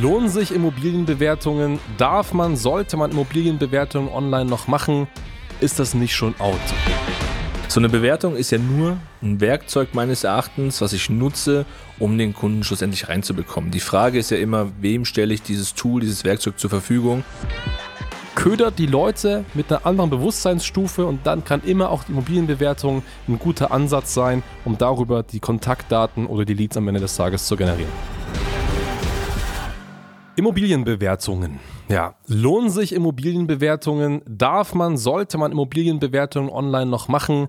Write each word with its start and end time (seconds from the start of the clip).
Lohnen 0.00 0.30
sich 0.30 0.54
Immobilienbewertungen? 0.54 1.78
Darf 1.98 2.32
man, 2.32 2.56
sollte 2.56 2.96
man 2.96 3.10
Immobilienbewertungen 3.10 4.10
online 4.10 4.48
noch 4.48 4.66
machen? 4.66 5.06
Ist 5.60 5.78
das 5.78 5.92
nicht 5.92 6.14
schon 6.14 6.34
out? 6.40 6.58
So 7.68 7.78
eine 7.78 7.90
Bewertung 7.90 8.34
ist 8.34 8.50
ja 8.50 8.58
nur 8.58 8.96
ein 9.20 9.40
Werkzeug 9.42 9.92
meines 9.92 10.24
Erachtens, 10.24 10.80
was 10.80 10.94
ich 10.94 11.10
nutze, 11.10 11.66
um 11.98 12.16
den 12.16 12.32
Kunden 12.32 12.64
schlussendlich 12.64 13.10
reinzubekommen. 13.10 13.70
Die 13.70 13.80
Frage 13.80 14.18
ist 14.18 14.30
ja 14.30 14.38
immer, 14.38 14.70
wem 14.80 15.04
stelle 15.04 15.34
ich 15.34 15.42
dieses 15.42 15.74
Tool, 15.74 16.00
dieses 16.00 16.24
Werkzeug 16.24 16.58
zur 16.58 16.70
Verfügung? 16.70 17.22
Ködert 18.34 18.78
die 18.78 18.86
Leute 18.86 19.44
mit 19.52 19.70
einer 19.70 19.84
anderen 19.84 20.08
Bewusstseinsstufe 20.08 21.04
und 21.04 21.26
dann 21.26 21.44
kann 21.44 21.60
immer 21.64 21.90
auch 21.90 22.04
die 22.04 22.12
Immobilienbewertung 22.12 23.02
ein 23.28 23.38
guter 23.38 23.70
Ansatz 23.70 24.14
sein, 24.14 24.42
um 24.64 24.78
darüber 24.78 25.22
die 25.22 25.38
Kontaktdaten 25.38 26.26
oder 26.26 26.46
die 26.46 26.54
Leads 26.54 26.78
am 26.78 26.88
Ende 26.88 27.00
des 27.00 27.14
Tages 27.14 27.44
zu 27.46 27.56
generieren. 27.56 28.21
Immobilienbewertungen. 30.34 31.60
Ja, 31.90 32.14
lohnen 32.26 32.70
sich 32.70 32.94
Immobilienbewertungen? 32.94 34.22
Darf 34.26 34.74
man, 34.74 34.96
sollte 34.96 35.36
man 35.36 35.52
Immobilienbewertungen 35.52 36.50
online 36.50 36.90
noch 36.90 37.08
machen? 37.08 37.48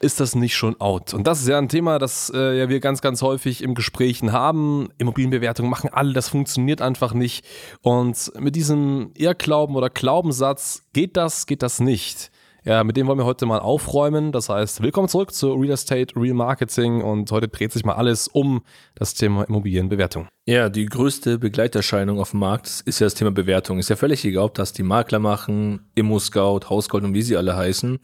Ist 0.00 0.18
das 0.18 0.34
nicht 0.34 0.56
schon 0.56 0.80
out? 0.80 1.12
Und 1.12 1.26
das 1.26 1.42
ist 1.42 1.48
ja 1.48 1.58
ein 1.58 1.68
Thema, 1.68 1.98
das 1.98 2.30
äh, 2.30 2.68
wir 2.68 2.80
ganz, 2.80 3.02
ganz 3.02 3.22
häufig 3.22 3.62
im 3.62 3.74
Gesprächen 3.74 4.32
haben. 4.32 4.88
Immobilienbewertungen 4.98 5.70
machen 5.70 5.90
alle, 5.92 6.14
das 6.14 6.30
funktioniert 6.30 6.80
einfach 6.80 7.12
nicht. 7.12 7.44
Und 7.82 8.32
mit 8.40 8.56
diesem 8.56 9.12
Irrglauben 9.14 9.76
oder 9.76 9.90
Glaubenssatz 9.90 10.84
geht 10.92 11.16
das, 11.16 11.46
geht 11.46 11.62
das 11.62 11.80
nicht. 11.80 12.31
Ja, 12.64 12.84
mit 12.84 12.96
dem 12.96 13.08
wollen 13.08 13.18
wir 13.18 13.24
heute 13.24 13.44
mal 13.44 13.58
aufräumen. 13.58 14.30
Das 14.30 14.48
heißt, 14.48 14.82
willkommen 14.82 15.08
zurück 15.08 15.34
zu 15.34 15.52
Real 15.54 15.72
Estate, 15.72 16.14
Real 16.14 16.34
Marketing 16.34 17.02
und 17.02 17.28
heute 17.32 17.48
dreht 17.48 17.72
sich 17.72 17.84
mal 17.84 17.94
alles 17.94 18.28
um 18.28 18.62
das 18.94 19.14
Thema 19.14 19.42
Immobilienbewertung. 19.42 20.28
Ja, 20.46 20.68
die 20.68 20.86
größte 20.86 21.40
Begleiterscheinung 21.40 22.20
auf 22.20 22.30
dem 22.30 22.38
Markt 22.38 22.82
ist 22.84 23.00
ja 23.00 23.06
das 23.06 23.14
Thema 23.14 23.32
Bewertung. 23.32 23.80
Ist 23.80 23.90
ja 23.90 23.96
völlig 23.96 24.24
egal, 24.24 24.44
ob 24.44 24.54
das 24.54 24.72
die 24.72 24.84
Makler 24.84 25.18
machen, 25.18 25.90
Immo-Scout, 25.96 26.70
Hausgold 26.70 27.02
und 27.02 27.14
wie 27.14 27.22
sie 27.22 27.36
alle 27.36 27.56
heißen. 27.56 27.98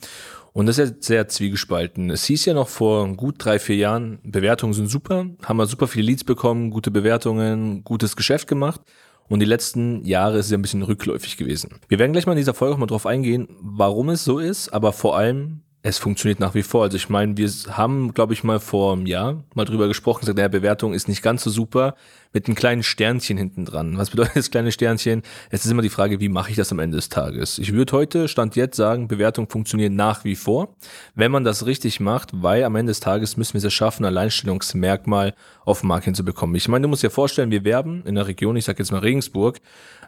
Und 0.54 0.66
das 0.66 0.78
ist 0.78 0.90
ja 0.90 0.96
sehr 0.98 1.28
zwiegespalten. 1.28 2.10
Es 2.10 2.24
hieß 2.24 2.46
ja 2.46 2.54
noch 2.54 2.66
vor 2.66 3.06
gut 3.14 3.36
drei, 3.38 3.60
vier 3.60 3.76
Jahren, 3.76 4.18
Bewertungen 4.24 4.72
sind 4.72 4.88
super, 4.88 5.26
haben 5.44 5.56
wir 5.56 5.66
super 5.66 5.86
viele 5.86 6.08
Leads 6.08 6.24
bekommen, 6.24 6.70
gute 6.70 6.90
Bewertungen, 6.90 7.84
gutes 7.84 8.16
Geschäft 8.16 8.48
gemacht. 8.48 8.80
Und 9.28 9.40
die 9.40 9.46
letzten 9.46 10.04
Jahre 10.04 10.38
ist 10.38 10.46
es 10.46 10.50
ja 10.50 10.58
ein 10.58 10.62
bisschen 10.62 10.82
rückläufig 10.82 11.36
gewesen. 11.36 11.74
Wir 11.88 11.98
werden 11.98 12.12
gleich 12.12 12.26
mal 12.26 12.32
in 12.32 12.38
dieser 12.38 12.54
Folge 12.54 12.74
auch 12.74 12.78
mal 12.78 12.86
drauf 12.86 13.06
eingehen, 13.06 13.48
warum 13.60 14.08
es 14.08 14.24
so 14.24 14.38
ist, 14.38 14.70
aber 14.70 14.92
vor 14.92 15.16
allem, 15.16 15.60
es 15.82 15.98
funktioniert 15.98 16.40
nach 16.40 16.54
wie 16.54 16.62
vor. 16.62 16.82
Also 16.82 16.96
ich 16.96 17.08
meine, 17.08 17.36
wir 17.36 17.48
haben, 17.70 18.12
glaube 18.12 18.32
ich, 18.32 18.42
mal 18.42 18.58
vor 18.58 18.92
einem 18.92 19.06
Jahr 19.06 19.44
mal 19.54 19.64
drüber 19.64 19.86
gesprochen, 19.86 20.20
gesagt, 20.20 20.36
naja, 20.36 20.48
Bewertung 20.48 20.92
ist 20.92 21.08
nicht 21.08 21.22
ganz 21.22 21.44
so 21.44 21.50
super 21.50 21.94
mit 22.32 22.46
einem 22.46 22.54
kleinen 22.54 22.82
Sternchen 22.82 23.38
hinten 23.38 23.64
dran. 23.64 23.96
Was 23.96 24.10
bedeutet 24.10 24.36
das 24.36 24.50
kleine 24.50 24.72
Sternchen? 24.72 25.22
Es 25.50 25.64
ist 25.64 25.70
immer 25.70 25.82
die 25.82 25.88
Frage, 25.88 26.20
wie 26.20 26.28
mache 26.28 26.50
ich 26.50 26.56
das 26.56 26.72
am 26.72 26.78
Ende 26.78 26.96
des 26.96 27.08
Tages? 27.08 27.58
Ich 27.58 27.72
würde 27.72 27.92
heute, 27.92 28.28
Stand 28.28 28.56
jetzt 28.56 28.76
sagen, 28.76 29.08
Bewertung 29.08 29.48
funktioniert 29.48 29.92
nach 29.92 30.24
wie 30.24 30.36
vor, 30.36 30.76
wenn 31.14 31.32
man 31.32 31.44
das 31.44 31.66
richtig 31.66 32.00
macht, 32.00 32.30
weil 32.32 32.64
am 32.64 32.76
Ende 32.76 32.90
des 32.90 33.00
Tages 33.00 33.36
müssen 33.36 33.54
wir 33.54 33.64
es 33.66 33.72
schaffen, 33.72 34.04
ein 34.04 34.08
Alleinstellungsmerkmal 34.08 35.34
auf 35.64 35.80
dem 35.80 35.88
Markt 35.88 36.04
hinzubekommen. 36.04 36.56
Ich 36.56 36.68
meine, 36.68 36.82
du 36.82 36.88
musst 36.88 37.02
dir 37.02 37.10
vorstellen, 37.10 37.50
wir 37.50 37.64
werben 37.64 38.02
in 38.04 38.14
der 38.14 38.26
Region, 38.26 38.56
ich 38.56 38.64
sage 38.64 38.78
jetzt 38.78 38.92
mal 38.92 38.98
Regensburg, 38.98 39.60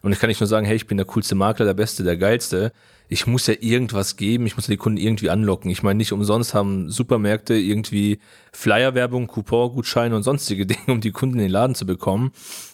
und 0.03 0.13
ich 0.13 0.19
kann 0.19 0.29
nicht 0.29 0.41
nur 0.41 0.47
sagen, 0.47 0.67
hey, 0.67 0.77
ich 0.77 0.87
bin 0.87 0.97
der 0.97 1.07
coolste 1.07 1.35
Makler, 1.35 1.67
der 1.67 1.75
Beste, 1.75 2.03
der 2.03 2.17
Geilste. 2.17 2.73
Ich 3.09 3.27
muss 3.27 3.47
ja 3.47 3.55
irgendwas 3.61 4.17
geben, 4.17 4.47
ich 4.47 4.57
muss 4.57 4.67
ja 4.67 4.73
die 4.73 4.79
Kunden 4.79 4.99
irgendwie 4.99 5.31
anlocken. 5.31 5.71
Ich 5.71 5.83
meine, 5.83 5.99
nicht 5.99 6.13
umsonst 6.13 6.55
haben 6.55 6.89
Supermärkte 6.89 7.55
irgendwie 7.55 8.21
Flyerwerbung, 8.53 9.27
Coupon-Gutscheine 9.27 10.17
und 10.17 10.23
sonstige 10.23 10.65
Dinge, 10.67 10.87
um 10.89 11.01
die 11.01 11.11
Kunden 11.11 11.37
in 11.37 11.43
den 11.43 11.51
Laden 11.51 11.75
zu 11.75 11.87
bekommen. 11.87 12.20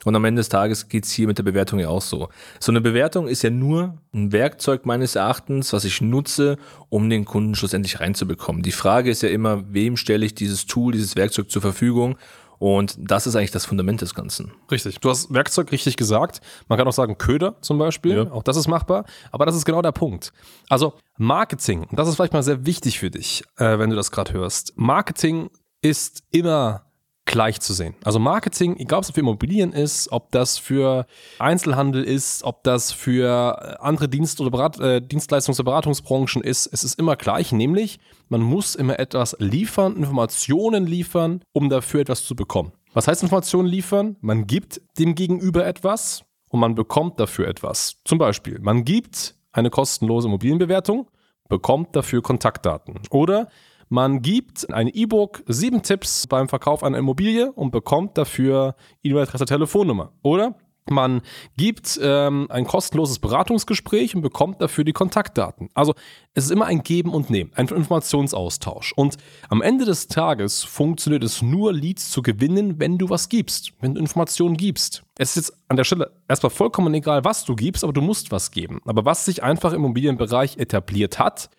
Und 0.04 0.16
am 0.16 0.24
Ende 0.24 0.40
des 0.40 0.48
Tages 0.48 0.88
geht's 0.88 1.10
hier 1.10 1.26
mit 1.26 1.38
der 1.38 1.44
Bewertung 1.44 1.78
ja 1.78 1.88
auch 1.88 2.02
so. 2.02 2.28
So 2.60 2.72
eine 2.72 2.80
Bewertung 2.80 3.28
ist 3.28 3.42
ja 3.42 3.50
nur 3.50 3.98
ein 4.12 4.32
Werkzeug 4.32 4.86
meines 4.86 5.14
Erachtens, 5.14 5.72
was 5.72 5.84
ich 5.84 6.00
nutze, 6.00 6.56
um 6.88 7.08
den 7.08 7.24
Kunden 7.24 7.54
schlussendlich 7.54 8.00
reinzubekommen. 8.00 8.62
Die 8.62 8.72
Frage 8.72 9.10
ist 9.10 9.22
ja 9.22 9.28
immer, 9.28 9.62
wem 9.72 9.96
stelle 9.96 10.26
ich 10.26 10.34
dieses 10.34 10.66
Tool, 10.66 10.92
dieses 10.92 11.16
Werkzeug 11.16 11.50
zur 11.50 11.62
Verfügung? 11.62 12.16
Und 12.58 12.96
das 12.98 13.26
ist 13.26 13.36
eigentlich 13.36 13.50
das 13.50 13.66
Fundament 13.66 14.00
des 14.00 14.14
Ganzen. 14.14 14.52
Richtig. 14.70 15.00
Du 15.00 15.10
hast 15.10 15.32
Werkzeug 15.32 15.72
richtig 15.72 15.96
gesagt. 15.96 16.40
Man 16.68 16.78
kann 16.78 16.88
auch 16.88 16.92
sagen 16.92 17.18
Köder 17.18 17.56
zum 17.60 17.78
Beispiel. 17.78 18.16
Ja. 18.16 18.30
Auch 18.30 18.42
das 18.42 18.56
ist 18.56 18.68
machbar. 18.68 19.04
Aber 19.30 19.46
das 19.46 19.56
ist 19.56 19.64
genau 19.64 19.82
der 19.82 19.92
Punkt. 19.92 20.32
Also 20.68 20.94
Marketing, 21.18 21.86
das 21.92 22.08
ist 22.08 22.16
vielleicht 22.16 22.32
mal 22.32 22.42
sehr 22.42 22.64
wichtig 22.64 22.98
für 22.98 23.10
dich, 23.10 23.44
äh, 23.58 23.78
wenn 23.78 23.90
du 23.90 23.96
das 23.96 24.10
gerade 24.10 24.32
hörst. 24.32 24.72
Marketing 24.76 25.50
ist 25.82 26.22
immer 26.30 26.86
gleich 27.26 27.60
zu 27.60 27.74
sehen. 27.74 27.94
Also 28.04 28.18
Marketing, 28.18 28.76
egal 28.78 28.98
ob 28.98 29.04
es 29.04 29.10
für 29.10 29.20
Immobilien 29.20 29.72
ist, 29.72 30.10
ob 30.10 30.30
das 30.30 30.58
für 30.58 31.06
Einzelhandel 31.38 32.04
ist, 32.04 32.44
ob 32.44 32.62
das 32.62 32.92
für 32.92 33.58
äh, 33.80 33.84
andere 33.84 34.08
Dienst- 34.08 34.40
oder 34.40 34.50
Berat, 34.50 34.78
äh, 34.78 35.02
Dienstleistungs- 35.04 35.56
oder 35.56 35.64
Beratungsbranchen 35.64 36.42
ist, 36.42 36.66
es 36.66 36.84
ist 36.84 36.98
immer 36.98 37.16
gleich, 37.16 37.52
nämlich 37.52 37.98
man 38.28 38.40
muss 38.40 38.74
immer 38.74 38.98
etwas 38.98 39.36
liefern, 39.38 39.96
Informationen 39.96 40.86
liefern, 40.86 41.42
um 41.52 41.68
dafür 41.68 42.00
etwas 42.00 42.24
zu 42.24 42.34
bekommen. 42.34 42.72
Was 42.94 43.08
heißt 43.08 43.22
Informationen 43.22 43.68
liefern? 43.68 44.16
Man 44.20 44.46
gibt 44.46 44.80
dem 44.98 45.14
Gegenüber 45.14 45.66
etwas 45.66 46.24
und 46.48 46.60
man 46.60 46.74
bekommt 46.74 47.20
dafür 47.20 47.48
etwas. 47.48 47.96
Zum 48.04 48.18
Beispiel, 48.18 48.58
man 48.60 48.84
gibt 48.84 49.34
eine 49.52 49.70
kostenlose 49.70 50.28
Immobilienbewertung, 50.28 51.10
bekommt 51.48 51.94
dafür 51.94 52.22
Kontaktdaten. 52.22 53.00
Oder 53.10 53.48
man 53.88 54.22
gibt 54.22 54.72
ein 54.72 54.88
E-Book, 54.88 55.42
sieben 55.46 55.82
Tipps 55.82 56.26
beim 56.26 56.48
Verkauf 56.48 56.82
einer 56.82 56.98
Immobilie 56.98 57.52
und 57.52 57.70
bekommt 57.70 58.18
dafür 58.18 58.74
E-Mail-Adresse, 59.02 59.44
Telefonnummer. 59.44 60.12
Oder 60.22 60.56
man 60.88 61.22
gibt 61.56 61.98
ähm, 62.00 62.46
ein 62.48 62.64
kostenloses 62.64 63.18
Beratungsgespräch 63.18 64.14
und 64.14 64.22
bekommt 64.22 64.60
dafür 64.60 64.84
die 64.84 64.92
Kontaktdaten. 64.92 65.68
Also 65.74 65.94
es 66.34 66.44
ist 66.44 66.50
immer 66.50 66.66
ein 66.66 66.82
Geben 66.82 67.12
und 67.12 67.28
Nehmen, 67.28 67.50
ein 67.54 67.66
Informationsaustausch. 67.66 68.92
Und 68.94 69.16
am 69.48 69.62
Ende 69.62 69.84
des 69.84 70.06
Tages 70.06 70.62
funktioniert 70.62 71.24
es 71.24 71.42
nur, 71.42 71.72
Leads 71.72 72.10
zu 72.10 72.22
gewinnen, 72.22 72.78
wenn 72.78 72.98
du 72.98 73.10
was 73.10 73.28
gibst, 73.28 73.72
wenn 73.80 73.94
du 73.94 74.00
Informationen 74.00 74.56
gibst. 74.56 75.02
Es 75.18 75.36
ist 75.36 75.48
jetzt 75.48 75.58
an 75.68 75.76
der 75.76 75.84
Stelle 75.84 76.12
erstmal 76.28 76.50
vollkommen 76.50 76.94
egal, 76.94 77.24
was 77.24 77.44
du 77.44 77.56
gibst, 77.56 77.82
aber 77.82 77.92
du 77.92 78.00
musst 78.00 78.30
was 78.30 78.52
geben. 78.52 78.80
Aber 78.84 79.04
was 79.04 79.24
sich 79.24 79.42
einfach 79.42 79.72
im 79.72 79.84
Immobilienbereich 79.84 80.58
etabliert 80.58 81.18
hat, 81.18 81.50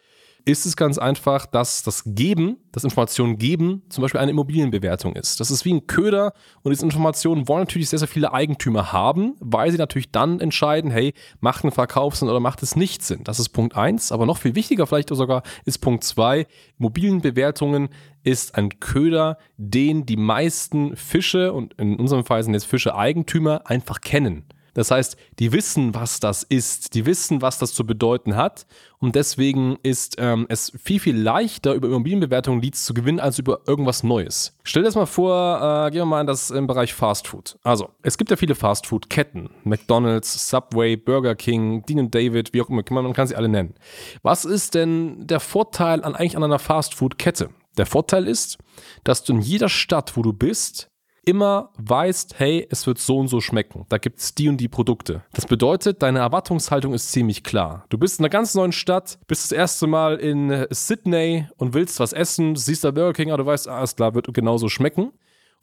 ist 0.47 0.65
es 0.65 0.77
ganz 0.77 0.97
einfach, 0.97 1.45
dass 1.45 1.83
das 1.83 2.03
Geben, 2.05 2.55
das 2.71 2.85
Informationen 2.85 3.37
geben, 3.37 3.83
zum 3.89 4.01
Beispiel 4.01 4.21
eine 4.21 4.31
Immobilienbewertung 4.31 5.13
ist. 5.17 5.41
Das 5.41 5.51
ist 5.51 5.65
wie 5.65 5.73
ein 5.73 5.87
Köder 5.87 6.31
und 6.61 6.71
diese 6.71 6.85
Informationen 6.85 7.49
wollen 7.49 7.63
natürlich 7.63 7.89
sehr, 7.89 7.99
sehr 7.99 8.07
viele 8.07 8.31
Eigentümer 8.31 8.93
haben, 8.93 9.35
weil 9.41 9.71
sie 9.71 9.77
natürlich 9.77 10.09
dann 10.11 10.39
entscheiden, 10.39 10.89
hey, 10.89 11.13
macht 11.41 11.65
ein 11.65 11.71
Verkauf 11.71 12.15
Sinn 12.15 12.29
oder 12.29 12.39
macht 12.39 12.63
es 12.63 12.77
nicht 12.77 13.03
Sinn. 13.03 13.25
Das 13.25 13.39
ist 13.39 13.49
Punkt 13.49 13.75
eins. 13.75 14.13
aber 14.13 14.25
noch 14.25 14.37
viel 14.37 14.55
wichtiger 14.55 14.87
vielleicht 14.87 15.09
sogar 15.09 15.43
ist 15.65 15.79
Punkt 15.79 16.05
zwei. 16.05 16.47
Immobilienbewertungen 16.79 17.89
ist 18.23 18.55
ein 18.55 18.79
Köder, 18.79 19.37
den 19.57 20.05
die 20.05 20.15
meisten 20.15 20.95
Fische 20.95 21.51
und 21.51 21.73
in 21.73 21.97
unserem 21.97 22.23
Fall 22.23 22.41
sind 22.41 22.53
jetzt 22.53 22.67
Fische 22.67 22.95
Eigentümer 22.95 23.61
einfach 23.65 23.99
kennen. 23.99 24.45
Das 24.77 24.91
heißt, 24.91 25.17
die 25.39 25.53
wissen, 25.53 25.95
was 25.95 26.19
das 26.19 26.43
ist, 26.43 26.93
die 26.93 27.07
wissen, 27.07 27.41
was 27.41 27.57
das 27.57 27.73
zu 27.73 27.83
bedeuten 27.83 28.35
hat. 28.35 28.67
Und 28.99 29.15
deswegen 29.15 29.79
ist 29.81 30.17
ähm, 30.19 30.45
es 30.49 30.71
viel, 30.79 30.99
viel 30.99 31.17
leichter, 31.17 31.73
über 31.73 31.87
Immobilienbewertungen 31.87 32.61
Leads 32.61 32.85
zu 32.85 32.93
gewinnen, 32.93 33.19
als 33.19 33.39
über 33.39 33.61
irgendwas 33.65 34.03
Neues. 34.03 34.55
Stell 34.63 34.83
dir 34.83 34.89
das 34.89 34.93
mal 34.93 35.07
vor, 35.07 35.87
äh, 35.87 35.89
gehen 35.89 36.01
wir 36.01 36.05
mal 36.05 36.21
in 36.21 36.27
das 36.27 36.51
im 36.51 36.67
Bereich 36.67 36.93
Fast 36.93 37.27
Food. 37.27 37.57
Also, 37.63 37.89
es 38.03 38.19
gibt 38.19 38.29
ja 38.29 38.37
viele 38.37 38.53
Fast 38.53 38.85
Food-Ketten. 38.85 39.49
McDonalds, 39.63 40.47
Subway, 40.47 40.95
Burger 40.95 41.33
King, 41.33 41.83
Dean 41.87 42.11
David, 42.11 42.53
wie 42.53 42.61
auch 42.61 42.69
immer, 42.69 42.83
man 42.87 43.13
kann 43.13 43.25
sie 43.25 43.35
alle 43.35 43.49
nennen. 43.49 43.73
Was 44.21 44.45
ist 44.45 44.75
denn 44.75 45.25
der 45.25 45.39
Vorteil 45.39 46.03
an 46.03 46.13
eigentlich 46.13 46.37
an 46.37 46.43
einer 46.43 46.59
Fast 46.59 46.93
Food-Kette? 46.93 47.49
Der 47.79 47.87
Vorteil 47.87 48.27
ist, 48.27 48.59
dass 49.03 49.23
du 49.23 49.33
in 49.33 49.41
jeder 49.41 49.69
Stadt, 49.69 50.15
wo 50.17 50.21
du 50.21 50.33
bist, 50.33 50.91
immer 51.27 51.71
weißt, 51.77 52.39
hey, 52.39 52.65
es 52.69 52.87
wird 52.87 52.99
so 52.99 53.17
und 53.17 53.27
so 53.27 53.41
schmecken. 53.41 53.85
Da 53.89 53.97
gibt 53.97 54.19
es 54.19 54.33
die 54.33 54.47
und 54.47 54.57
die 54.57 54.69
Produkte. 54.69 55.23
Das 55.33 55.45
bedeutet, 55.45 56.01
deine 56.01 56.19
Erwartungshaltung 56.19 56.93
ist 56.93 57.11
ziemlich 57.11 57.43
klar. 57.43 57.85
Du 57.89 57.97
bist 57.97 58.19
in 58.19 58.25
einer 58.25 58.29
ganz 58.29 58.55
neuen 58.55 58.71
Stadt, 58.71 59.19
bist 59.27 59.43
das 59.43 59.51
erste 59.51 59.87
Mal 59.87 60.15
in 60.15 60.65
Sydney 60.69 61.47
und 61.57 61.73
willst 61.73 61.99
was 61.99 62.13
essen, 62.13 62.55
siehst 62.55 62.85
da 62.85 62.91
Burger 62.91 63.13
King, 63.13 63.31
aber 63.31 63.43
du 63.43 63.45
weißt, 63.45 63.67
alles 63.67 63.97
klar, 63.97 64.15
wird 64.15 64.33
genauso 64.33 64.69
schmecken. 64.69 65.11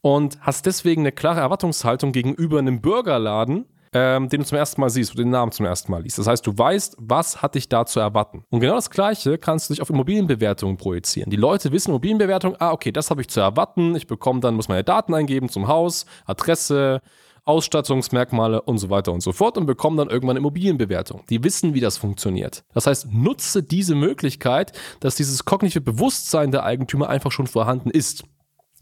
Und 0.03 0.39
hast 0.43 0.67
deswegen 0.67 1.01
eine 1.01 1.13
klare 1.13 1.41
Erwartungshaltung 1.41 2.13
gegenüber 2.13 2.59
einem 2.59 2.83
Burgerladen, 2.83 3.65
ähm, 3.95 4.29
den 4.29 4.41
du 4.41 4.47
zum 4.47 4.59
ersten 4.59 4.81
Mal 4.81 4.91
siehst, 4.91 5.17
den 5.17 5.31
Namen 5.31 5.53
zum 5.53 5.65
ersten 5.65 5.91
Mal 5.93 6.03
liest. 6.03 6.19
Das 6.19 6.27
heißt, 6.27 6.45
du 6.47 6.59
weißt, 6.59 6.97
was 6.99 7.41
hat 7.41 7.55
dich 7.55 7.69
da 7.69 7.87
zu 7.87 8.01
erwarten. 8.01 8.45
Und 8.51 8.61
genau 8.61 8.75
das 8.75 8.91
Gleiche 8.91 9.39
kannst 9.39 9.71
du 9.71 9.75
dich 9.75 9.81
auf 9.81 9.89
Immobilienbewertungen 9.89 10.77
projizieren. 10.77 11.31
Die 11.31 11.37
Leute 11.37 11.71
wissen 11.71 11.91
Immobilienbewertung, 11.91 12.57
ah, 12.59 12.73
okay, 12.73 12.91
das 12.91 13.11
habe 13.11 13.21
ich 13.21 13.29
zu 13.29 13.41
erwarten. 13.41 13.95
Ich 13.95 14.09
bekomme 14.09 14.41
dann, 14.41 14.57
muss 14.57 14.69
meine 14.69 14.85
Daten 14.85 15.15
eingeben 15.15 15.49
zum 15.49 15.69
Haus, 15.69 16.07
Adresse, 16.27 17.01
Ausstattungsmerkmale 17.45 18.63
und 18.63 18.79
so 18.79 18.91
weiter 18.91 19.13
und 19.13 19.21
so 19.21 19.33
fort 19.33 19.59
und 19.59 19.67
bekommen 19.67 19.97
dann 19.97 20.09
irgendwann 20.09 20.37
Immobilienbewertung. 20.37 21.23
Die 21.29 21.45
wissen, 21.45 21.75
wie 21.75 21.81
das 21.81 21.99
funktioniert. 21.99 22.65
Das 22.73 22.87
heißt, 22.87 23.13
nutze 23.13 23.63
diese 23.63 23.95
Möglichkeit, 23.95 24.73
dass 25.01 25.15
dieses 25.15 25.45
kognitive 25.45 25.83
Bewusstsein 25.83 26.51
der 26.51 26.65
Eigentümer 26.65 27.09
einfach 27.09 27.31
schon 27.31 27.47
vorhanden 27.47 27.91
ist. 27.91 28.25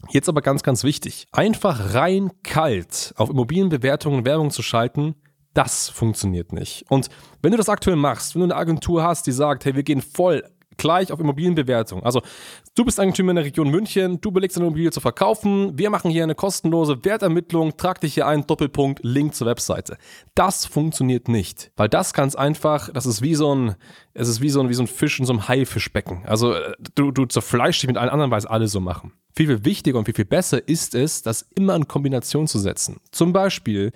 Jetzt 0.09 0.29
aber 0.29 0.41
ganz, 0.41 0.63
ganz 0.63 0.83
wichtig. 0.83 1.27
Einfach 1.31 1.93
rein 1.93 2.31
kalt 2.43 3.13
auf 3.17 3.29
Immobilienbewertungen 3.29 4.25
Werbung 4.25 4.51
zu 4.51 4.61
schalten, 4.61 5.15
das 5.53 5.89
funktioniert 5.89 6.51
nicht. 6.51 6.85
Und 6.89 7.09
wenn 7.41 7.51
du 7.51 7.57
das 7.57 7.69
aktuell 7.69 7.95
machst, 7.95 8.33
wenn 8.33 8.41
du 8.41 8.45
eine 8.45 8.55
Agentur 8.55 9.03
hast, 9.03 9.27
die 9.27 9.31
sagt, 9.31 9.65
hey, 9.65 9.75
wir 9.75 9.83
gehen 9.83 10.01
voll 10.01 10.43
gleich 10.77 11.11
auf 11.11 11.19
Immobilienbewertung. 11.19 12.03
Also 12.03 12.21
du 12.75 12.85
bist 12.85 12.99
Eigentümer 12.99 13.31
in 13.31 13.37
der 13.37 13.45
Region 13.45 13.69
München, 13.69 14.19
du 14.21 14.31
belegst 14.31 14.57
eine 14.57 14.65
Immobilie 14.65 14.91
zu 14.91 15.01
verkaufen, 15.01 15.77
wir 15.77 15.89
machen 15.89 16.11
hier 16.11 16.23
eine 16.23 16.35
kostenlose 16.35 17.03
Wertermittlung, 17.05 17.77
trag 17.77 18.01
dich 18.01 18.15
hier 18.15 18.27
ein, 18.27 18.45
Doppelpunkt, 18.47 18.99
Link 19.03 19.35
zur 19.35 19.47
Webseite. 19.47 19.97
Das 20.35 20.65
funktioniert 20.65 21.27
nicht, 21.27 21.71
weil 21.75 21.89
das 21.89 22.13
ganz 22.13 22.35
einfach, 22.35 22.89
das 22.91 23.05
ist 23.05 23.21
wie 23.21 23.35
so 23.35 23.53
ein, 23.53 23.75
es 24.13 24.27
ist 24.27 24.41
wie 24.41 24.49
so 24.49 24.61
ein, 24.61 24.69
wie 24.69 24.73
so 24.73 24.83
ein 24.83 24.87
Fisch 24.87 25.19
in 25.19 25.25
so 25.25 25.33
einem 25.33 25.47
Haifischbecken. 25.47 26.23
Also 26.25 26.53
äh, 26.53 26.73
du, 26.95 27.11
du 27.11 27.25
zerfleischst 27.25 27.83
dich 27.83 27.87
mit 27.87 27.97
allen 27.97 28.09
anderen, 28.09 28.31
weil 28.31 28.39
es 28.39 28.45
alle 28.45 28.67
so 28.67 28.79
machen. 28.79 29.13
Viel, 29.35 29.47
viel 29.47 29.65
wichtiger 29.65 29.97
und 29.97 30.05
viel, 30.05 30.13
viel 30.13 30.25
besser 30.25 30.67
ist 30.67 30.95
es, 30.95 31.21
das 31.21 31.47
immer 31.55 31.75
in 31.75 31.87
Kombination 31.87 32.47
zu 32.47 32.59
setzen. 32.59 32.97
Zum 33.11 33.33
Beispiel, 33.33 33.91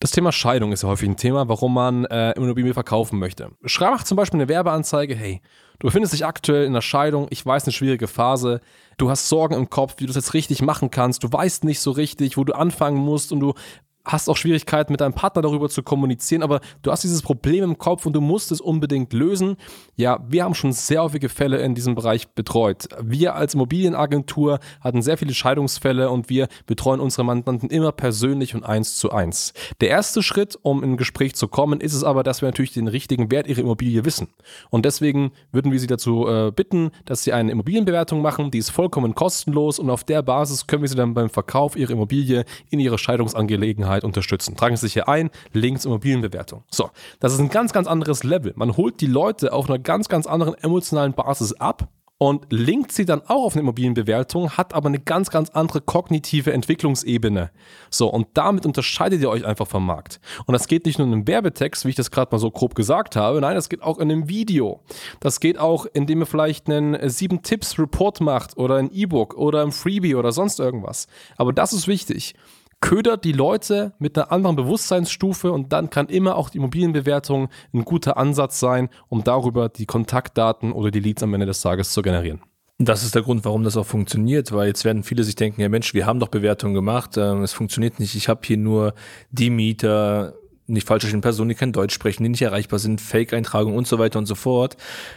das 0.00 0.12
Thema 0.12 0.30
Scheidung 0.30 0.72
ist 0.72 0.82
ja 0.82 0.88
häufig 0.88 1.08
ein 1.08 1.16
Thema, 1.16 1.48
warum 1.48 1.74
man 1.74 2.04
äh, 2.04 2.32
Immobilien 2.32 2.74
verkaufen 2.74 3.18
möchte. 3.18 3.50
Schreib 3.64 4.06
zum 4.06 4.16
Beispiel 4.16 4.38
eine 4.38 4.48
Werbeanzeige, 4.48 5.14
hey, 5.14 5.40
du 5.80 5.88
befindest 5.88 6.12
dich 6.12 6.24
aktuell 6.24 6.64
in 6.64 6.72
einer 6.72 6.82
Scheidung, 6.82 7.26
ich 7.30 7.44
weiß 7.44 7.64
eine 7.64 7.72
schwierige 7.72 8.06
Phase, 8.06 8.60
du 8.96 9.10
hast 9.10 9.28
Sorgen 9.28 9.54
im 9.54 9.70
Kopf, 9.70 9.94
wie 9.96 10.04
du 10.04 10.08
das 10.08 10.16
jetzt 10.16 10.34
richtig 10.34 10.62
machen 10.62 10.90
kannst, 10.90 11.24
du 11.24 11.32
weißt 11.32 11.64
nicht 11.64 11.80
so 11.80 11.90
richtig, 11.90 12.36
wo 12.36 12.44
du 12.44 12.54
anfangen 12.54 12.98
musst 12.98 13.32
und 13.32 13.40
du 13.40 13.54
hast 14.04 14.28
auch 14.28 14.36
Schwierigkeiten 14.36 14.92
mit 14.92 15.00
deinem 15.00 15.12
Partner 15.12 15.42
darüber 15.42 15.68
zu 15.68 15.82
kommunizieren, 15.82 16.42
aber 16.42 16.60
du 16.82 16.90
hast 16.90 17.04
dieses 17.04 17.22
Problem 17.22 17.64
im 17.64 17.78
Kopf 17.78 18.06
und 18.06 18.14
du 18.14 18.20
musst 18.20 18.50
es 18.52 18.60
unbedingt 18.60 19.12
lösen. 19.12 19.56
Ja, 19.96 20.20
wir 20.26 20.44
haben 20.44 20.54
schon 20.54 20.72
sehr 20.72 21.02
häufige 21.02 21.28
Fälle 21.28 21.58
in 21.58 21.74
diesem 21.74 21.94
Bereich 21.94 22.28
betreut. 22.28 22.88
Wir 23.02 23.34
als 23.34 23.54
Immobilienagentur 23.54 24.60
hatten 24.80 25.02
sehr 25.02 25.18
viele 25.18 25.34
Scheidungsfälle 25.34 26.10
und 26.10 26.30
wir 26.30 26.48
betreuen 26.66 27.00
unsere 27.00 27.24
Mandanten 27.24 27.68
immer 27.70 27.92
persönlich 27.92 28.54
und 28.54 28.64
eins 28.64 28.96
zu 28.96 29.10
eins. 29.10 29.52
Der 29.80 29.90
erste 29.90 30.22
Schritt, 30.22 30.58
um 30.62 30.82
in 30.82 30.92
ein 30.92 30.96
Gespräch 30.96 31.34
zu 31.34 31.48
kommen, 31.48 31.80
ist 31.80 31.94
es 31.94 32.04
aber, 32.04 32.22
dass 32.22 32.40
wir 32.40 32.48
natürlich 32.48 32.72
den 32.72 32.88
richtigen 32.88 33.30
Wert 33.30 33.46
ihrer 33.46 33.60
Immobilie 33.60 34.04
wissen. 34.04 34.28
Und 34.70 34.84
deswegen 34.84 35.32
würden 35.52 35.70
wir 35.72 35.80
Sie 35.80 35.86
dazu 35.86 36.26
äh, 36.26 36.50
bitten, 36.50 36.90
dass 37.04 37.22
Sie 37.22 37.32
eine 37.32 37.52
Immobilienbewertung 37.52 38.22
machen, 38.22 38.50
die 38.50 38.58
ist 38.58 38.70
vollkommen 38.70 39.14
kostenlos 39.14 39.78
und 39.78 39.90
auf 39.90 40.04
der 40.04 40.22
Basis 40.22 40.66
können 40.66 40.82
wir 40.82 40.88
Sie 40.88 40.96
dann 40.96 41.14
beim 41.14 41.30
Verkauf 41.30 41.76
Ihrer 41.76 41.90
Immobilie 41.90 42.44
in 42.70 42.80
Ihre 42.80 42.98
Scheidungsangelegenheit 42.98 43.97
Sicherheit 43.98 44.04
unterstützen. 44.04 44.56
Tragen 44.56 44.76
Sie 44.76 44.86
sich 44.86 44.92
hier 44.94 45.08
ein, 45.08 45.30
Links 45.52 45.84
Immobilienbewertung. 45.84 46.64
So, 46.70 46.90
das 47.20 47.32
ist 47.32 47.40
ein 47.40 47.50
ganz, 47.50 47.72
ganz 47.72 47.86
anderes 47.86 48.24
Level. 48.24 48.52
Man 48.56 48.76
holt 48.76 49.00
die 49.00 49.06
Leute 49.06 49.52
auf 49.52 49.68
einer 49.68 49.78
ganz, 49.78 50.08
ganz 50.08 50.26
anderen 50.26 50.54
emotionalen 50.54 51.14
Basis 51.14 51.52
ab 51.54 51.88
und 52.20 52.46
linkt 52.50 52.90
sie 52.90 53.04
dann 53.04 53.22
auch 53.22 53.44
auf 53.44 53.52
eine 53.54 53.60
Immobilienbewertung, 53.60 54.50
hat 54.50 54.74
aber 54.74 54.88
eine 54.88 54.98
ganz, 54.98 55.30
ganz 55.30 55.50
andere 55.50 55.80
kognitive 55.80 56.52
Entwicklungsebene. 56.52 57.52
So, 57.90 58.08
und 58.08 58.26
damit 58.34 58.66
unterscheidet 58.66 59.20
ihr 59.20 59.30
euch 59.30 59.44
einfach 59.44 59.68
vom 59.68 59.86
Markt. 59.86 60.18
Und 60.46 60.52
das 60.52 60.66
geht 60.66 60.84
nicht 60.84 60.98
nur 60.98 61.06
in 61.06 61.12
einem 61.12 61.28
Werbetext, 61.28 61.84
wie 61.84 61.90
ich 61.90 61.94
das 61.94 62.10
gerade 62.10 62.32
mal 62.32 62.40
so 62.40 62.50
grob 62.50 62.74
gesagt 62.74 63.14
habe, 63.14 63.40
nein, 63.40 63.54
das 63.54 63.68
geht 63.68 63.82
auch 63.82 63.98
in 63.98 64.10
einem 64.10 64.28
Video. 64.28 64.80
Das 65.20 65.38
geht 65.38 65.58
auch, 65.58 65.86
indem 65.92 66.20
ihr 66.20 66.26
vielleicht 66.26 66.68
einen 66.68 66.96
7-Tipps-Report 66.96 68.20
macht 68.20 68.56
oder 68.56 68.76
ein 68.76 68.90
E-Book 68.90 69.34
oder 69.36 69.62
ein 69.62 69.70
Freebie 69.70 70.16
oder 70.16 70.32
sonst 70.32 70.58
irgendwas. 70.58 71.06
Aber 71.36 71.52
das 71.52 71.72
ist 71.72 71.86
wichtig 71.86 72.34
ködert 72.80 73.24
die 73.24 73.32
Leute 73.32 73.92
mit 73.98 74.16
einer 74.16 74.30
anderen 74.32 74.56
Bewusstseinsstufe 74.56 75.52
und 75.52 75.72
dann 75.72 75.90
kann 75.90 76.06
immer 76.06 76.36
auch 76.36 76.50
die 76.50 76.58
Immobilienbewertung 76.58 77.48
ein 77.72 77.84
guter 77.84 78.16
Ansatz 78.16 78.60
sein, 78.60 78.88
um 79.08 79.24
darüber 79.24 79.68
die 79.68 79.86
Kontaktdaten 79.86 80.72
oder 80.72 80.90
die 80.90 81.00
Leads 81.00 81.22
am 81.22 81.34
Ende 81.34 81.46
des 81.46 81.60
Tages 81.60 81.90
zu 81.90 82.02
generieren. 82.02 82.40
Das 82.80 83.02
ist 83.02 83.16
der 83.16 83.22
Grund, 83.22 83.44
warum 83.44 83.64
das 83.64 83.76
auch 83.76 83.86
funktioniert, 83.86 84.52
weil 84.52 84.68
jetzt 84.68 84.84
werden 84.84 85.02
viele 85.02 85.24
sich 85.24 85.34
denken, 85.34 85.60
ja 85.60 85.68
Mensch, 85.68 85.94
wir 85.94 86.06
haben 86.06 86.20
doch 86.20 86.28
Bewertungen 86.28 86.74
gemacht, 86.74 87.16
ähm, 87.16 87.42
es 87.42 87.52
funktioniert 87.52 87.98
nicht, 87.98 88.14
ich 88.14 88.28
habe 88.28 88.42
hier 88.44 88.56
nur 88.56 88.94
die 89.32 89.50
Mieter, 89.50 90.34
nicht 90.68 90.86
falsch 90.86 91.02
verstehen 91.02 91.20
Personen, 91.20 91.48
die 91.48 91.54
kein 91.54 91.72
Deutsch 91.72 91.94
sprechen, 91.94 92.22
die 92.22 92.28
nicht 92.28 92.42
erreichbar 92.42 92.78
sind, 92.78 93.00
Fake-Eintragungen 93.00 93.76
und 93.76 93.86
so 93.86 93.98
weiter 93.98 94.18
und 94.18 94.26
so 94.26 94.34
fort, 94.34 94.76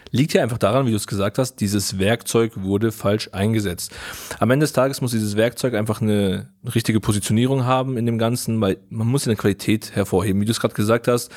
liegt 0.09 0.33
ja 0.33 0.41
einfach 0.41 0.57
daran, 0.57 0.85
wie 0.85 0.91
du 0.91 0.95
es 0.95 1.07
gesagt 1.07 1.37
hast, 1.37 1.55
dieses 1.55 1.99
Werkzeug 1.99 2.53
wurde 2.55 2.91
falsch 2.91 3.29
eingesetzt. 3.33 3.91
Am 4.39 4.49
Ende 4.49 4.63
des 4.63 4.73
Tages 4.73 5.01
muss 5.01 5.11
dieses 5.11 5.35
Werkzeug 5.35 5.73
einfach 5.73 6.01
eine 6.01 6.49
richtige 6.73 6.99
Positionierung 6.99 7.65
haben 7.65 7.97
in 7.97 8.05
dem 8.05 8.17
Ganzen, 8.17 8.59
weil 8.61 8.77
man 8.89 9.07
muss 9.07 9.27
eine 9.27 9.35
Qualität 9.35 9.95
hervorheben. 9.95 10.41
Wie 10.41 10.45
du 10.45 10.51
es 10.51 10.59
gerade 10.59 10.73
gesagt 10.73 11.07
hast, 11.07 11.31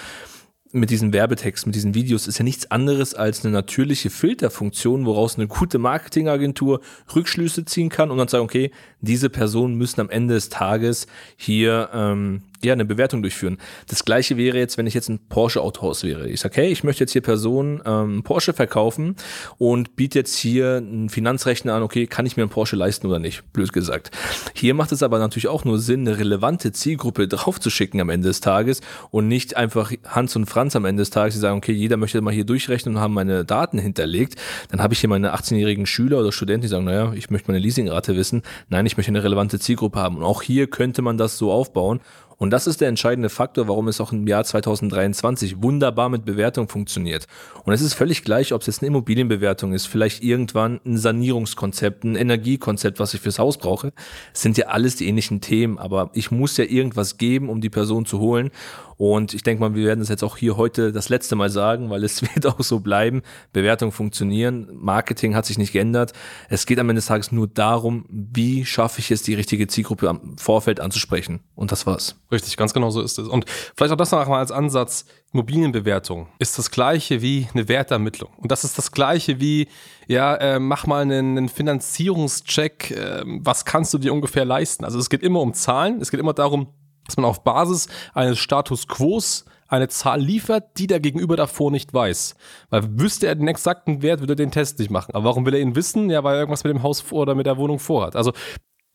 mit 0.74 0.90
diesen 0.90 1.12
Werbetext, 1.12 1.66
mit 1.66 1.76
diesen 1.76 1.94
Videos 1.94 2.26
ist 2.26 2.38
ja 2.38 2.44
nichts 2.44 2.68
anderes 2.72 3.14
als 3.14 3.44
eine 3.44 3.52
natürliche 3.52 4.10
Filterfunktion, 4.10 5.06
woraus 5.06 5.36
eine 5.36 5.46
gute 5.46 5.78
Marketingagentur 5.78 6.80
Rückschlüsse 7.14 7.64
ziehen 7.64 7.90
kann 7.90 8.10
und 8.10 8.18
dann 8.18 8.26
sagen, 8.26 8.42
okay, 8.42 8.72
diese 9.00 9.30
Personen 9.30 9.76
müssen 9.76 10.00
am 10.00 10.10
Ende 10.10 10.34
des 10.34 10.48
Tages 10.48 11.06
hier 11.36 11.90
ähm, 11.92 12.42
ja, 12.64 12.72
eine 12.72 12.84
Bewertung 12.84 13.22
durchführen. 13.22 13.58
Das 13.88 14.04
gleiche 14.04 14.36
wäre 14.36 14.58
jetzt, 14.58 14.78
wenn 14.78 14.86
ich 14.86 14.94
jetzt 14.94 15.08
ein 15.08 15.20
Porsche-Autohaus 15.28 16.04
wäre. 16.04 16.28
Ich 16.28 16.40
sage, 16.40 16.56
hey, 16.56 16.68
ich 16.68 16.84
möchte 16.84 17.04
jetzt 17.04 17.12
hier 17.12 17.22
Personen 17.22 17.80
ähm, 17.84 18.22
Porsche 18.22 18.52
verkaufen 18.52 19.16
und 19.58 19.96
biete 19.96 20.18
jetzt 20.18 20.36
hier 20.36 20.76
einen 20.76 21.08
Finanzrechner 21.08 21.74
an, 21.74 21.82
okay, 21.82 22.06
kann 22.06 22.26
ich 22.26 22.36
mir 22.36 22.42
einen 22.42 22.50
Porsche 22.50 22.76
leisten 22.76 23.06
oder 23.06 23.18
nicht? 23.18 23.52
Blöd 23.52 23.72
gesagt. 23.72 24.10
Hier 24.54 24.74
macht 24.74 24.92
es 24.92 25.02
aber 25.02 25.18
natürlich 25.18 25.48
auch 25.48 25.64
nur 25.64 25.78
Sinn, 25.78 26.06
eine 26.06 26.18
relevante 26.18 26.72
Zielgruppe 26.72 27.28
draufzuschicken 27.28 28.00
am 28.00 28.08
Ende 28.08 28.28
des 28.28 28.40
Tages 28.40 28.80
und 29.10 29.28
nicht 29.28 29.56
einfach 29.56 29.92
Hans 30.06 30.36
und 30.36 30.46
Franz 30.46 30.76
am 30.76 30.84
Ende 30.84 31.02
des 31.02 31.10
Tages, 31.10 31.34
die 31.34 31.40
sagen, 31.40 31.58
okay, 31.58 31.72
jeder 31.72 31.96
möchte 31.96 32.20
mal 32.20 32.32
hier 32.32 32.44
durchrechnen 32.44 32.96
und 32.96 33.00
haben 33.00 33.14
meine 33.14 33.44
Daten 33.44 33.78
hinterlegt. 33.78 34.36
Dann 34.70 34.82
habe 34.82 34.94
ich 34.94 35.00
hier 35.00 35.08
meine 35.08 35.34
18-jährigen 35.34 35.86
Schüler 35.86 36.20
oder 36.20 36.32
Studenten, 36.32 36.62
die 36.62 36.68
sagen, 36.68 36.84
naja, 36.84 37.12
ich 37.14 37.30
möchte 37.30 37.50
meine 37.50 37.58
Leasingrate 37.58 38.16
wissen. 38.16 38.42
Nein, 38.68 38.86
ich 38.86 38.96
möchte 38.96 39.10
eine 39.10 39.22
relevante 39.22 39.58
Zielgruppe 39.58 39.98
haben. 39.98 40.16
Und 40.16 40.24
auch 40.24 40.42
hier 40.42 40.68
könnte 40.68 41.02
man 41.02 41.18
das 41.18 41.38
so 41.38 41.52
aufbauen. 41.52 42.00
Und 42.36 42.50
das 42.50 42.66
ist 42.66 42.80
der 42.80 42.88
entscheidende 42.88 43.28
Faktor, 43.28 43.68
warum 43.68 43.88
es 43.88 44.00
auch 44.00 44.12
im 44.12 44.26
Jahr 44.26 44.44
2023 44.44 45.62
wunderbar 45.62 46.08
mit 46.08 46.24
Bewertung 46.24 46.68
funktioniert. 46.68 47.26
Und 47.64 47.72
es 47.72 47.80
ist 47.80 47.94
völlig 47.94 48.24
gleich, 48.24 48.52
ob 48.52 48.60
es 48.60 48.66
jetzt 48.66 48.82
eine 48.82 48.88
Immobilienbewertung 48.88 49.72
ist, 49.72 49.86
vielleicht 49.86 50.22
irgendwann 50.22 50.80
ein 50.84 50.96
Sanierungskonzept, 50.96 52.04
ein 52.04 52.16
Energiekonzept, 52.16 52.98
was 52.98 53.14
ich 53.14 53.20
fürs 53.20 53.38
Haus 53.38 53.58
brauche. 53.58 53.92
Es 54.32 54.42
sind 54.42 54.58
ja 54.58 54.66
alles 54.66 54.96
die 54.96 55.08
ähnlichen 55.08 55.40
Themen, 55.40 55.78
aber 55.78 56.10
ich 56.14 56.30
muss 56.30 56.56
ja 56.56 56.64
irgendwas 56.64 57.18
geben, 57.18 57.48
um 57.48 57.60
die 57.60 57.70
Person 57.70 58.06
zu 58.06 58.18
holen. 58.18 58.50
Und 58.96 59.34
ich 59.34 59.42
denke 59.42 59.60
mal, 59.60 59.74
wir 59.74 59.86
werden 59.86 60.00
es 60.00 60.08
jetzt 60.08 60.22
auch 60.22 60.36
hier 60.36 60.56
heute 60.56 60.92
das 60.92 61.08
letzte 61.08 61.36
Mal 61.36 61.50
sagen, 61.50 61.90
weil 61.90 62.04
es 62.04 62.22
wird 62.34 62.46
auch 62.46 62.60
so 62.60 62.80
bleiben. 62.80 63.22
Bewertungen 63.52 63.92
funktionieren, 63.92 64.68
Marketing 64.72 65.34
hat 65.34 65.46
sich 65.46 65.58
nicht 65.58 65.72
geändert. 65.72 66.12
Es 66.48 66.66
geht 66.66 66.78
am 66.78 66.88
Ende 66.88 66.98
des 66.98 67.06
Tages 67.06 67.32
nur 67.32 67.46
darum, 67.46 68.06
wie 68.08 68.64
schaffe 68.64 69.00
ich 69.00 69.10
es, 69.10 69.22
die 69.22 69.34
richtige 69.34 69.66
Zielgruppe 69.66 70.08
am 70.08 70.36
Vorfeld 70.38 70.80
anzusprechen. 70.80 71.40
Und 71.54 71.72
das 71.72 71.86
war's. 71.86 72.16
Richtig, 72.30 72.56
ganz 72.56 72.72
genau 72.72 72.90
so 72.90 73.00
ist 73.00 73.18
es. 73.18 73.28
Und 73.28 73.46
vielleicht 73.76 73.92
auch 73.92 73.96
das 73.96 74.10
noch 74.10 74.26
mal 74.28 74.38
als 74.38 74.52
Ansatz. 74.52 75.06
Immobilienbewertung 75.32 76.28
ist 76.38 76.58
das 76.58 76.70
gleiche 76.70 77.20
wie 77.20 77.48
eine 77.52 77.68
Wertermittlung. 77.68 78.30
Und 78.36 78.52
das 78.52 78.62
ist 78.62 78.78
das 78.78 78.92
gleiche 78.92 79.40
wie, 79.40 79.66
ja, 80.06 80.36
äh, 80.36 80.60
mach 80.60 80.86
mal 80.86 81.02
einen, 81.02 81.36
einen 81.36 81.48
Finanzierungscheck, 81.48 82.92
äh, 82.92 83.22
was 83.24 83.64
kannst 83.64 83.92
du 83.94 83.98
dir 83.98 84.12
ungefähr 84.12 84.44
leisten? 84.44 84.84
Also 84.84 85.00
es 85.00 85.10
geht 85.10 85.24
immer 85.24 85.40
um 85.40 85.52
Zahlen, 85.52 86.00
es 86.00 86.12
geht 86.12 86.20
immer 86.20 86.34
darum, 86.34 86.68
dass 87.06 87.16
man 87.16 87.26
auf 87.26 87.44
Basis 87.44 87.88
eines 88.14 88.38
Status 88.38 88.88
Quos 88.88 89.44
eine 89.68 89.88
Zahl 89.88 90.20
liefert, 90.20 90.78
die 90.78 90.86
der 90.86 91.00
Gegenüber 91.00 91.36
davor 91.36 91.70
nicht 91.70 91.92
weiß. 91.92 92.36
Weil 92.70 92.98
wüsste 92.98 93.26
er 93.26 93.34
den 93.34 93.48
exakten 93.48 94.02
Wert, 94.02 94.20
würde 94.20 94.34
er 94.34 94.36
den 94.36 94.50
Test 94.50 94.78
nicht 94.78 94.90
machen. 94.90 95.14
Aber 95.14 95.24
warum 95.24 95.46
will 95.46 95.54
er 95.54 95.60
ihn 95.60 95.74
wissen? 95.74 96.10
Ja, 96.10 96.22
weil 96.22 96.34
er 96.34 96.40
irgendwas 96.40 96.64
mit 96.64 96.72
dem 96.72 96.82
Haus 96.82 97.12
oder 97.12 97.34
mit 97.34 97.46
der 97.46 97.56
Wohnung 97.56 97.78
vorhat. 97.78 98.14
Also 98.16 98.32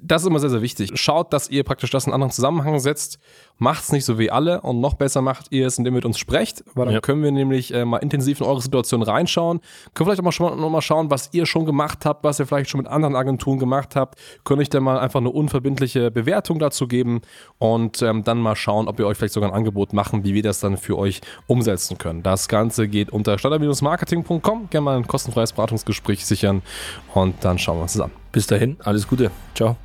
das 0.01 0.22
ist 0.22 0.27
immer 0.27 0.39
sehr, 0.39 0.50
sehr 0.50 0.62
wichtig. 0.62 0.91
Schaut, 0.96 1.34
dass 1.34 1.50
ihr 1.50 1.63
praktisch 1.63 1.89
das 1.89 2.06
in 2.06 2.10
einen 2.10 2.15
anderen 2.15 2.32
Zusammenhang 2.32 2.79
setzt. 2.79 3.20
Macht 3.58 3.84
es 3.84 3.91
nicht 3.91 4.06
so 4.06 4.18
wie 4.18 4.32
alle 4.32 4.62
und 4.62 4.79
noch 4.79 4.94
besser 4.94 5.22
macht 5.22 5.48
ihr 5.50 5.68
es, 5.68 5.77
indem 5.77 5.94
ihr 5.94 5.98
mit 5.98 6.06
uns 6.06 6.18
sprecht, 6.18 6.63
weil 6.74 6.86
dann 6.86 6.94
ja. 6.94 7.01
können 7.01 7.22
wir 7.22 7.32
nämlich 7.32 7.74
äh, 7.74 7.84
mal 7.84 7.98
intensiv 7.98 8.39
in 8.39 8.46
eure 8.46 8.62
Situation 8.62 9.01
reinschauen. 9.01 9.60
Können 9.94 10.08
vielleicht 10.08 10.22
auch 10.22 10.24
mal, 10.24 10.32
schon, 10.32 10.60
noch 10.60 10.70
mal 10.70 10.82
schauen, 10.82 11.12
was 11.12 11.29
ihr 11.34 11.46
schon 11.46 11.65
gemacht 11.65 12.06
habt, 12.06 12.24
was 12.24 12.39
ihr 12.39 12.48
vielleicht 12.48 12.70
schon 12.70 12.79
mit 12.79 12.88
anderen 12.88 13.15
Agenturen 13.15 13.60
gemacht 13.60 13.98
habt. 13.98 14.18
Können 14.46 14.62
euch 14.62 14.70
dann 14.70 14.84
mal 14.84 15.00
einfach 15.00 15.20
eine 15.20 15.29
unverbindliche 15.29 16.12
Bewertung 16.12 16.60
dazu 16.60 16.88
geben 16.88 17.22
und 17.58 18.01
ähm, 18.01 18.24
dann 18.24 18.39
mal 18.39 18.56
schauen, 18.56 18.88
ob 18.88 18.98
wir 18.98 19.08
euch 19.08 19.18
vielleicht 19.18 19.34
sogar 19.34 19.50
ein 19.50 19.56
Angebot 19.56 19.91
machen, 19.91 20.24
wie 20.24 20.34
wir 20.34 20.44
das 20.44 20.62
dann 20.62 20.77
für 20.77 20.98
euch 20.98 21.20
umsetzen 21.48 21.98
können. 21.98 22.24
Das 22.24 22.48
Ganze 22.48 22.88
geht 22.88 23.10
unter 23.10 23.38
standard-marketing.com. 23.38 24.70
Gerne 24.70 24.86
mal 24.86 24.96
ein 24.96 25.08
kostenfreies 25.08 25.51
Beratungsgespräch 25.51 26.25
sichern 26.25 26.62
und 27.13 27.36
dann 27.44 27.60
schauen 27.60 27.77
wir 27.77 27.84
uns 27.84 27.94
das 27.94 28.03
an. 28.03 28.12
Bis 28.32 28.48
dahin, 28.48 28.77
alles 28.84 29.08
Gute. 29.08 29.32
Ciao. 29.56 29.75